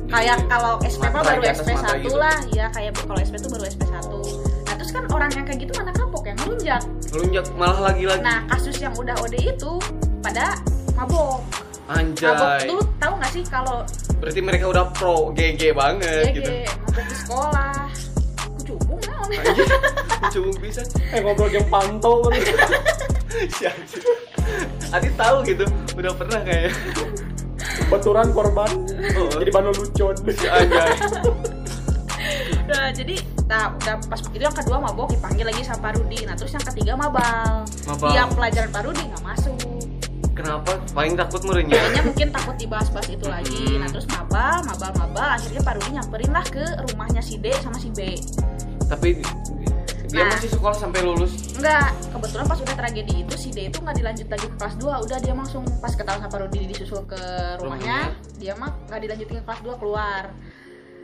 [0.06, 2.18] kayak kalau SP mah baru SP materai 1 gitu.
[2.18, 4.20] lah ya kayak kalau SP tuh baru SP 1
[4.66, 8.22] nah terus kan orang yang kayak gitu mana kapok yang ngelunjak Ngelunjak malah lagi-lagi.
[8.22, 9.72] nah kasus yang udah OD itu
[10.20, 10.58] pada
[11.00, 11.40] mabok
[11.88, 12.68] mabok Anjay.
[12.68, 13.82] dulu tahu nggak sih kalau
[14.20, 16.52] Berarti mereka udah pro GG banget GG gitu.
[16.84, 17.76] mabok di sekolah
[18.60, 19.32] kucubung naon
[20.30, 20.84] Cuma bisa.
[21.10, 22.36] Eh ngobrol yang pantau kan.
[24.92, 26.76] Adit tahu gitu, udah pernah kayaknya.
[27.88, 28.70] Baturan korban.
[29.16, 29.32] Oh.
[29.40, 30.14] Jadi bano lucon.
[30.28, 30.92] Anjay.
[32.70, 33.16] nah jadi
[33.50, 36.62] nah udah pas itu yang kedua mabok dipanggil lagi sama Pak Rudi nah terus yang
[36.62, 38.14] ketiga mabal Mabal.
[38.14, 39.58] tiap pelajaran Pak Rudi nggak masuk
[40.40, 40.72] Kenapa?
[40.90, 41.76] Paling takut merenya.
[41.76, 43.80] kayaknya mungkin takut dibahas-bahas itu lagi Hmm.
[43.80, 47.76] nah terus mabal mabal mabal akhirnya Pak Rudi nyamperin lah ke rumahnya si D sama
[47.76, 48.16] si B
[48.88, 49.20] Tapi
[50.08, 50.34] dia Nah.
[50.34, 51.54] masih sekolah sampai lulus.
[51.54, 55.06] enggak kebetulan pas udah tragedi itu si D itu nggak dilanjut lagi ke kelas 2
[55.06, 57.22] udah dia langsung pas ketahuan sama Rudi disusul ke
[57.60, 60.24] rumahnya dia mah nggak dilanjutin ke kelas 2 keluar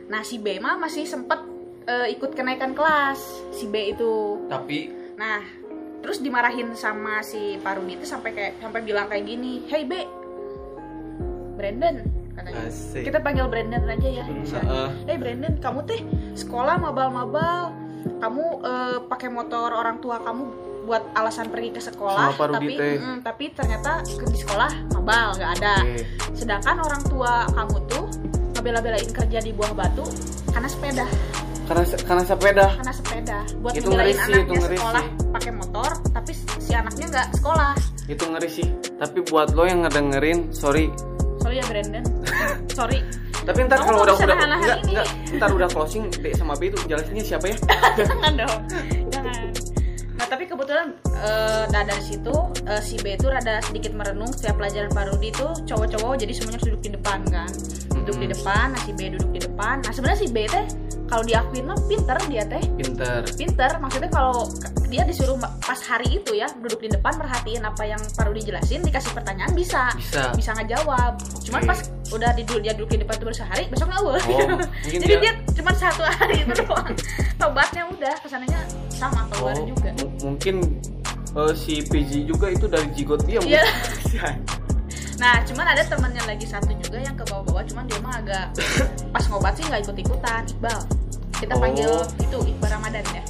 [0.06, 1.38] nah si B mah masih sempet
[1.84, 3.20] eh, ikut kenaikan kelas
[3.52, 5.40] si B itu Tapi Nah,
[6.06, 10.06] terus dimarahin sama si Pak Rudi itu sampai kayak sampai bilang kayak gini, "Hey B,
[11.58, 12.62] Brandon," katanya.
[12.62, 13.02] Asik.
[13.02, 14.24] Kita panggil Brandon aja ya.
[14.24, 14.88] Heeh.
[15.02, 16.00] Hey Brandon, kamu teh
[16.34, 17.74] sekolah mabal-mabal,
[18.22, 20.42] kamu eh, pakai motor orang tua kamu
[20.86, 25.74] buat alasan pergi ke sekolah, tapi mm, tapi ternyata ke- di sekolah mabal nggak ada.
[25.82, 26.06] Oke.
[26.30, 28.04] Sedangkan orang tua kamu tuh
[28.54, 30.06] ngebela-belain kerja di buah batu
[30.54, 31.06] karena sepeda
[31.66, 32.66] karena karena sepeda.
[32.78, 35.15] karena sepeda buat Itu ngebelain ngeri sih, itu anaknya ngeri sekolah sih.
[35.32, 37.74] Pakai motor tapi si anaknya nggak sekolah.
[38.06, 38.68] Itu ngeri sih.
[38.96, 40.88] Tapi buat lo yang ngedengerin, sorry.
[41.42, 42.04] sorry ya Brandon.
[42.76, 43.00] Sorry.
[43.46, 45.06] Tapi ntar kalau udah udah enggak, enggak,
[45.38, 47.56] ntar udah closing D sama B itu jelasinnya siapa ya?
[48.02, 48.58] jangan dong.
[49.14, 49.46] Jangan.
[50.18, 52.34] Nah tapi kebetulan eh, nah dari situ
[52.66, 56.58] eh, si B itu rada sedikit merenung setiap pelajaran Pak Rudi itu cowok-cowok jadi semuanya
[56.58, 57.50] harus duduk di depan kan.
[57.94, 58.34] Duduk di Mm-mm.
[58.34, 59.74] depan nah si B duduk di depan.
[59.86, 60.64] Nah sebenarnya si B teh
[61.06, 63.22] kalau diakuin mah pinter dia teh Pinter.
[63.32, 64.50] pinter maksudnya kalau
[64.84, 68.80] dia disuruh pas hari itu ya duduk di depan perhatiin apa yang Pak Rudi jelasin
[68.80, 70.30] dikasih pertanyaan bisa Bisa.
[70.32, 71.68] bisa ngejawab cuman Oke.
[71.68, 74.58] pas udah di dia duduk di depan baru sehari besok ngawur Oh,
[74.92, 76.94] jadi dia- dia cuma satu hari itu doang
[77.36, 80.54] tobatnya udah ke sananya sama keluar Oh, juga mu- mungkin
[81.32, 83.62] eh, si PJ juga itu dari jigot dia Iya.
[85.16, 88.46] nah cuman ada temennya lagi satu juga yang ke bawah-bawah cuman dia mah agak
[89.14, 90.80] pas ngobat sih nggak ikut ikutan Iqbal
[91.36, 91.60] kita Oh.
[91.60, 93.22] panggil itu Iqbal Ramadan ya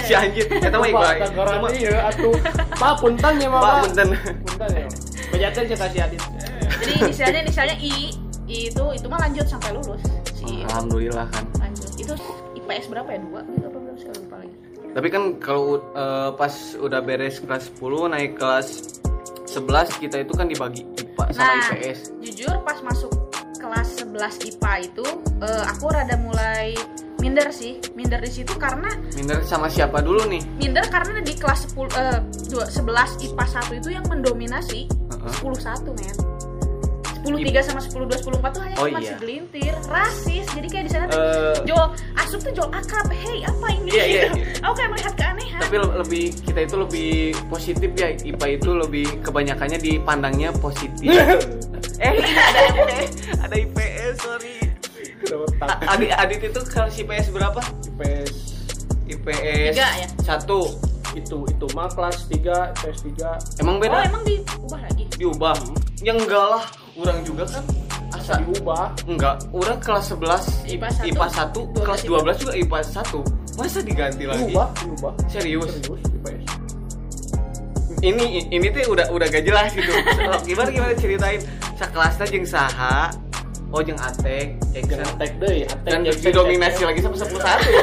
[0.00, 1.12] si anjir, kita mah Iqbal.
[1.28, 2.36] Cuma- iya atuh.
[2.70, 3.74] Pak punten ya, Pak Pak.
[3.82, 4.08] punten.
[4.46, 4.86] Punten ya.
[5.28, 6.20] Bejatnya saya kasih adit.
[6.78, 7.92] jadi inisialnya inisialnya I
[8.44, 10.00] I itu itu mah lanjut sampai lulus
[10.34, 11.44] si Alhamdulillah kan.
[11.58, 12.14] lanjut itu
[12.54, 14.54] IPS berapa ya dua gitu apa berapa sih lupa lagi
[14.92, 18.68] Tapi kan kalau eh, pas udah beres kelas 10 naik kelas
[19.48, 19.64] 11
[19.98, 20.84] kita itu kan dibagi
[21.26, 21.98] IPA sama nah IPS.
[22.20, 23.12] jujur pas masuk
[23.54, 25.06] kelas 11 IPA itu
[25.40, 26.76] eh, aku rada mulai
[27.16, 30.44] minder sih minder di situ karena Minder sama siapa dulu nih?
[30.58, 35.32] minder karena di kelas 10 eh, dua- 11 IPA 1 itu yang mendominasi Heeh.
[35.40, 36.14] 10 1 men
[37.24, 39.10] 10 3 sama 10 2 10 4 tuh hanya Oh, cuma iya.
[39.10, 41.84] segelintir rasis jadi kayak di sana tuh Eh, Jol
[42.14, 44.36] asup tuh Jol akrab hey apa ini Iya, iya, Gitu.
[44.36, 44.60] iya.
[44.60, 47.12] aku kayak melihat keanehan tapi le- lebih kita itu lebih
[47.46, 51.08] positif ya IPA itu lebih kebanyakannya dipandangnya positif.
[51.96, 53.10] eh ada IPS,
[53.44, 54.54] ada IPS sorry.
[55.86, 57.60] Adit Adit itu kalau si IPS berapa?
[57.88, 58.30] IPS
[59.06, 60.08] IPS Tiga ya?
[60.20, 60.60] satu.
[61.14, 64.02] itu itu mah kelas 3 IPS 3 Emang oh beda?
[64.02, 65.54] emang diubah lagi Diubah?
[66.02, 67.64] Ya enggak lah, orang juga kan
[68.12, 73.56] asa diubah enggak, orang kelas 11 IPA IPA, satu, 1, kelas 12 juga IPA 1.
[73.56, 74.42] Masa diganti lagi?
[74.44, 75.70] diubah diubah Serius?
[75.72, 76.42] serius IPS
[78.02, 79.88] Ini ini tuh udah udah gak jelas gitu.
[79.88, 81.40] So, gimana gimana ceritain
[81.74, 83.08] sakelasnya jeung saha?
[83.72, 85.00] Oh jeung Atek, Jackson.
[85.00, 87.82] jangan attack deh attack Dan didominasi lagi sama 11 satu ya.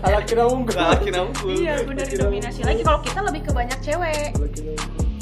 [0.00, 1.52] Alat kira unggul Enggak lagi unggul.
[1.52, 4.72] iya benar Kira- didominasi lagi kalau kita lebih ke banyak cewek kira.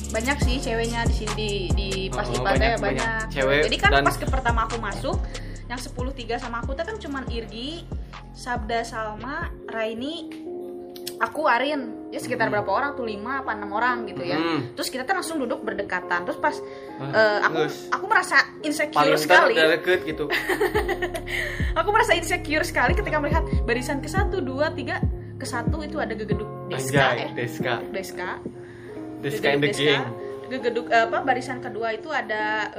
[0.09, 3.27] Banyak sih ceweknya di sini di, di pas Oh, IPA banyak- banyak banyak.
[3.29, 5.17] cewek Jadi kan dan- pas ke pertama aku masuk
[5.65, 7.85] yang 10 3 sama aku teh kan cuman Irgi,
[8.33, 10.33] Sabda Salma, Raini,
[11.19, 12.09] aku Arin.
[12.09, 14.41] Ya sekitar berapa orang tuh 5 apa 6 orang gitu ya.
[14.41, 14.73] Hmm.
[14.73, 16.25] Terus kita tuh langsung duduk berdekatan.
[16.25, 16.57] Terus pas
[16.97, 17.59] Wah, eh, aku
[17.91, 19.55] aku merasa insecure paling sekali.
[19.55, 20.25] deket gitu.
[21.79, 24.43] Aku merasa insecure sekali ketika melihat barisan ke 1 2
[24.73, 24.99] 3
[25.39, 27.29] ke 1 itu ada gegeduk Deska Anjay, ya.
[27.37, 27.73] Deska.
[27.93, 28.31] Deska.
[29.19, 30.07] Deska and the gang.
[30.49, 32.73] Gegeduk eh, apa barisan kedua itu ada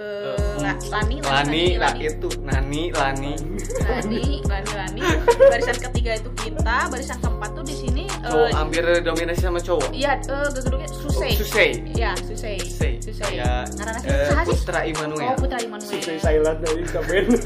[0.58, 3.38] La- Lani, Lani, Lani, itu Nani, Lani.
[3.80, 5.02] Lani, Lani, Lani.
[5.38, 9.94] Barisan ketiga itu kita, barisan keempat tuh di sini Cowok hampir dominasi sama cowok.
[9.94, 11.32] Iya, eh, gegeduknya Susei.
[11.32, 11.70] Susei.
[11.94, 12.58] Iya, Susei.
[12.58, 12.94] Susei.
[13.00, 13.38] Susei.
[13.38, 14.50] Ya, sih?
[14.50, 15.36] Putra Oh, Immanuel.
[15.38, 15.92] Putra Immanuel.
[15.94, 17.26] Susai silent dari kamen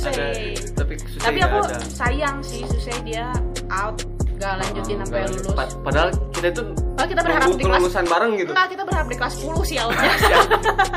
[0.00, 0.56] Ada, Susei.
[0.72, 1.76] tapi Susei Tapi aku ada.
[1.84, 3.28] sayang sih Susei dia
[3.68, 4.00] out,
[4.40, 5.52] gak lanjutin Oh, sampai lulus.
[5.52, 6.08] Pa- Padahal
[6.40, 8.50] kita tuh Oh, kita berharap di kelas kelulusan bareng gitu.
[8.50, 10.12] Enggak, kita berharap di kelas 10 sih outnya.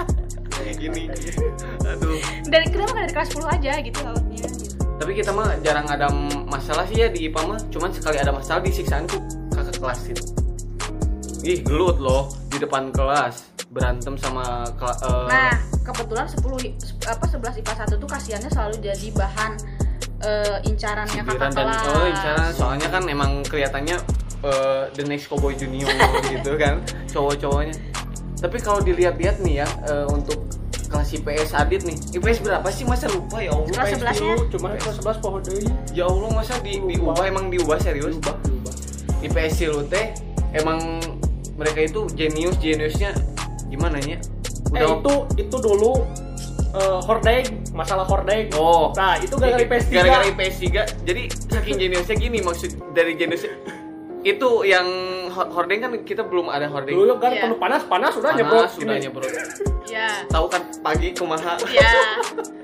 [0.75, 1.03] Gini.
[1.85, 2.19] Aduh.
[2.45, 4.75] dari kenapa nggak dari kelas 10 aja gitu outnya gitu.
[4.93, 6.07] Tapi kita mah jarang ada
[6.45, 7.59] masalah sih ya di IPA mah.
[7.69, 10.23] Cuman sekali ada masalah di siksaan tuh kakak kelas itu.
[11.45, 16.75] Ih, gelut loh di depan kelas berantem sama kela- eh, Nah, kebetulan 10 i-
[17.05, 19.51] apa 11 IPA 1 tuh kasihannya selalu jadi bahan
[20.21, 21.83] eh, incarannya kakak cibiran dan kelas.
[21.89, 23.97] oh incaran soalnya kan emang kelihatannya
[24.43, 25.89] eh, the next cowboy junior
[26.33, 27.75] gitu kan cowok-cowoknya
[28.43, 30.43] tapi kalau dilihat-lihat nih ya eh, untuk
[30.91, 34.35] kelas IPS Adit nih IPS berapa sih masa lupa ya Allah Kelas 11 -nya.
[34.53, 37.25] cuma kelas 11 pohon deui ya Allah masa di, Diubah.
[37.25, 38.73] emang diubah serius diubah diubah
[39.25, 40.13] IPS Silu teh
[40.53, 41.01] emang
[41.57, 43.15] mereka itu jenius jeniusnya
[43.73, 44.21] gimana ya
[44.73, 45.13] eh udah itu
[45.49, 46.05] itu dulu
[46.77, 48.53] eh, hordeng masalah hordeng.
[48.53, 48.93] Oh.
[48.93, 49.97] Nah, itu gara-gara IPS 3.
[49.97, 51.09] Gara-gara IPS 3.
[51.09, 53.53] Jadi saking jeniusnya gini maksud dari jeniusnya
[54.23, 54.87] itu yang
[55.27, 56.95] ho- hordeng kan kita belum ada hordeng.
[56.95, 57.43] Dulu kan Iya.
[57.43, 58.69] penuh panas, panas udah Panas, nyebrot.
[58.71, 59.31] sudah nyebrot.
[59.83, 61.59] ya Tahu kan pagi kumaha.
[61.69, 62.17] ya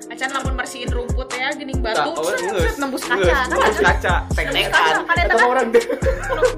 [0.09, 4.33] acan lamun bersihin rumput ya gening batu oh, set, nembus kaca kan nembus kaca, nembus
[4.33, 4.93] tek-tekan.
[5.05, 5.83] Kata kan orang deh.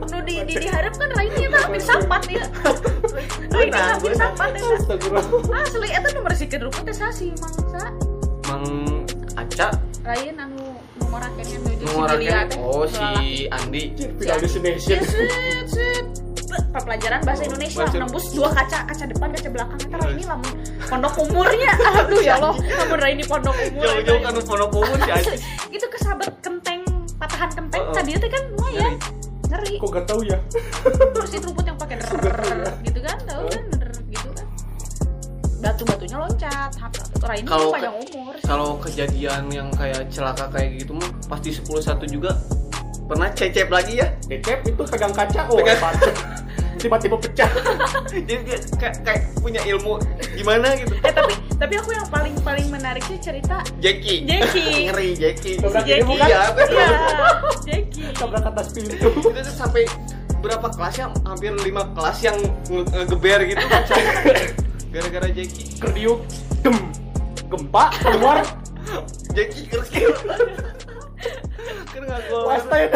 [0.07, 2.45] nu, di di diharap kan lain itu hampir sampat ya
[3.51, 4.69] lain hampir sampat ya
[5.59, 7.83] asli itu nu bersihkan rumput teh sasi mangsa
[8.47, 8.63] Mang
[9.35, 9.67] Aca
[10.03, 10.60] lain anu
[11.11, 13.07] numorakeun yang si ngorangnya Delia teh oh si.
[13.47, 13.83] Andi.
[14.15, 14.97] Final destination.
[16.71, 20.51] Ya, pelajaran bahasa Indonesia Bahasa- nembus dua kaca kaca depan kaca belakang eta ini lamun
[20.81, 24.25] pondok umurnya aduh ya Allah lamun ini pondok umur Jauh-jauh eta.
[24.25, 25.35] kan pondok umur si Aci.
[25.75, 26.83] itu kesabet kenteng
[27.15, 27.93] patahan kenteng Oh, oh.
[27.93, 28.93] tadi teh kan lumayan
[29.47, 30.37] ngeri Kok gak tahu ya?
[31.11, 32.07] bersihin rumput yang pakai der
[32.83, 33.63] gitu kan tahu kan
[34.07, 34.45] gitu kan
[35.61, 40.69] batu batunya loncat Hap- ini Kalau panjang ke- umur Kalau kejadian yang kayak celaka kayak
[40.77, 42.31] gitu mah pasti 10 1 juga
[43.03, 44.07] pernah cecep lagi ya.
[44.23, 45.83] Decep itu pegang kaca, oh Pegang-
[46.77, 47.45] tiba-tiba pecah.
[48.09, 50.01] Jadi dia kayak, kayak punya ilmu
[50.33, 50.95] gimana gitu.
[50.97, 54.25] eh tapi tapi aku yang paling paling menarik sih cerita Jackie.
[54.25, 54.69] Jackie.
[54.89, 55.61] Ngeri Jackie.
[55.61, 56.01] Dobrak Jackie.
[56.01, 56.25] ini bukan?
[56.25, 56.41] Iya.
[56.65, 56.87] Iya,
[57.61, 58.07] Jackie.
[58.11, 58.95] Tabrak atas pintu.
[58.97, 59.85] Itu tuh sampai
[60.41, 61.07] berapa kelas ya?
[61.21, 63.81] Hampir 5 kelas yang nge- ngegeber gitu kan.
[64.95, 65.65] Gara-gara Jackie.
[65.77, 66.19] Kerdiuk,
[66.59, 66.75] dem,
[67.51, 68.37] gempa keluar.
[69.35, 70.11] Jackie kerskil.
[71.91, 72.57] Kan nggak keluar.
[72.63, 72.87] Ya.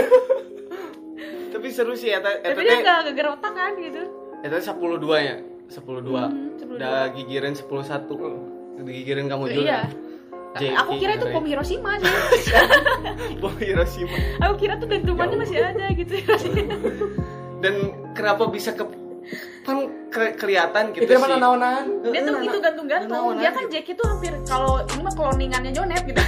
[1.52, 2.24] Tapi seru sih ya.
[2.24, 4.02] Tapi dia nggak geger otak kan gitu.
[4.42, 5.36] Eta 10 2 ya.
[5.68, 6.16] 10 2.
[6.16, 6.80] Hmm, 10-2.
[6.80, 8.86] Udah gigirin 10 1.
[8.86, 9.64] Digigirin kamu juga.
[9.68, 9.82] Iya.
[10.56, 12.08] Jackie, Aku kira itu bom Hiroshima sih.
[13.44, 14.40] Bom Hiroshima.
[14.40, 16.16] Aku kira tuh dentumannya masih ada gitu.
[17.60, 18.88] Dan kenapa bisa ke
[19.68, 21.28] kan ke- kelihatan gitu Itu sih.
[21.28, 21.84] naon-naonan.
[22.06, 23.36] Dia tuh itu gantung-gantung.
[23.36, 26.22] Dia kan Jackie tuh hampir kalau ini mah cloningannya Jonet gitu.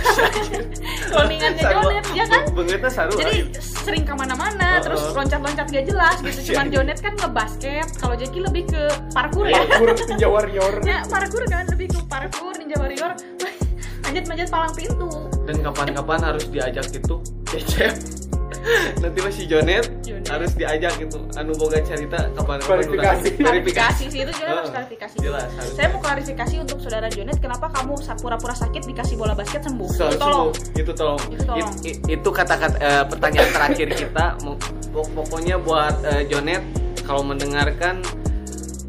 [1.11, 2.43] cloningannya Jonet dia kan.
[2.51, 4.83] Bengetnya saru Jadi sering ke mana-mana, Uh-uh.
[4.83, 6.51] terus loncat-loncat gak jelas gitu.
[6.51, 8.83] Cuman Jonet kan ngebasket, kalau Jackie lebih ke
[9.15, 9.63] parkour ya.
[9.63, 10.73] Parkour Ninja Warrior.
[10.83, 13.11] Ya parkour kan lebih ke parkour Ninja Warrior.
[14.03, 15.09] Manjat-manjat palang pintu.
[15.43, 17.95] dan kapan-kapan harus diajak gitu cecep
[19.01, 20.27] nanti masih Jonet Jonet.
[20.27, 23.27] harus diajak gitu anu boga cerita kapan-kapan Klarifikasi.
[23.29, 25.73] orang- klarifikasi sih itu Jonet harus Oh, klarifikasi jelas, harus.
[25.73, 30.05] saya mau klarifikasi untuk saudara Jonet kenapa kamu pura-pura sakit dikasih bola basket sembuh So,
[30.05, 30.77] Itu tolong sembuh.
[30.77, 31.71] itu tolong, Itu tolong.
[31.81, 34.25] It- it- itu kata-kata eh, pertanyaan terakhir kita
[34.91, 36.61] pokoknya buat eh, Jonet
[37.01, 38.03] kalau mendengarkan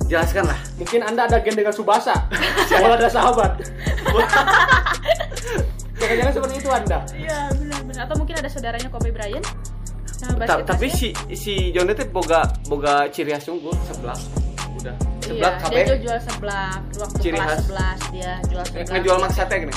[0.05, 2.15] jelaskan lah Mungkin Anda ada gen dengan Subasa.
[2.65, 3.61] Soal ada sahabat.
[5.99, 6.99] Jangan-jangan seperti itu Anda.
[7.13, 7.51] iya
[7.99, 9.45] atau mungkin ada saudaranya Kobe Bryant
[10.19, 10.91] Nah, tapi basket.
[10.91, 14.19] si si Jonet teh boga boga ciri khas unggul sebelah
[14.77, 17.67] udah sebelah iya, kabeh dia jual seblak waktu Ciri kelas khas.
[18.03, 19.75] 11 dia jual Eh, seblak ngejual maksa teh gini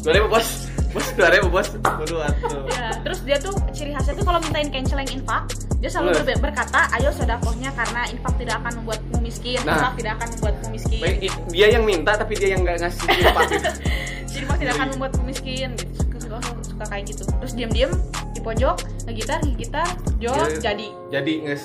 [0.00, 0.48] dua ribu bos
[0.90, 5.10] bos dua ribu bos atuh Ya, terus dia tuh ciri khasnya tuh kalau mintain canceling
[5.12, 5.42] infak,
[5.76, 9.74] dia selalu ber- berkata, "Ayo sodakohnya karena infak tidak akan membuatmu miskin, Nah.
[9.74, 11.02] infak tidak akan membuatmu miskin."
[11.50, 13.70] Dia yang minta tapi dia yang nggak ngasih infak gitu.
[14.24, 16.03] Jadi infak tidak akan membuatmu miskin, gitu.
[16.40, 17.22] Suka, suka, kayak gitu.
[17.26, 17.92] Terus diam-diam
[18.34, 20.58] di pojok, ngegitar, ngegitar, jol Iya.
[20.60, 21.62] jadi, jadi nges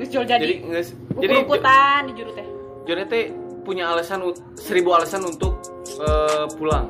[0.00, 0.44] terus jol jadi.
[0.44, 0.88] jadi nges
[1.20, 2.46] jadi Ukur-ukuran di juru teh.
[2.88, 3.24] Jonet teh
[3.60, 4.24] punya alasan
[4.56, 5.60] seribu alasan untuk
[6.00, 6.88] eh, pulang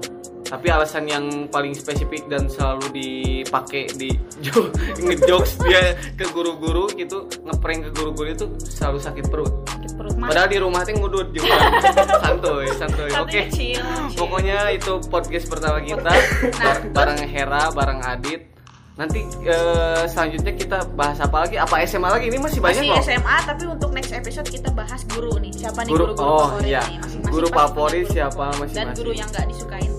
[0.50, 4.10] tapi alasan yang paling spesifik dan selalu dipakai di
[4.44, 4.66] jo-
[4.98, 10.26] ngejokes dia ke guru-guru gitu ngeprank ke guru-guru itu selalu sakit perut Sakit perut mah.
[10.26, 11.54] padahal di rumah teh ngudut juga
[12.24, 14.18] santuy santuy oke chill, chill.
[14.18, 16.18] pokoknya itu podcast pertama kita Nah,
[16.58, 18.50] Bar- bareng Hera bareng Adit
[18.92, 23.00] nanti eh, selanjutnya kita bahas apa lagi apa SMA lagi ini masih banyak Masih loh
[23.00, 25.56] SMA tapi untuk next episode kita bahas guru nih.
[25.56, 26.82] Siapa nih Guru- guru-guru oh, favorit iya.
[26.84, 26.98] nih?
[27.24, 28.76] Guru favorit guru siapa favorit.
[28.76, 29.89] Dan guru yang nggak disukain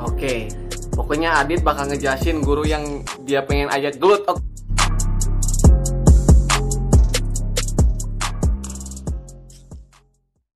[0.00, 0.48] Oke,
[0.96, 4.24] pokoknya Adit bakal ngejelasin guru yang dia pengen ajak gelut.
[4.28, 4.49] Oke.